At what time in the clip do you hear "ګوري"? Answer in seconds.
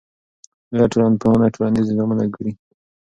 2.33-2.51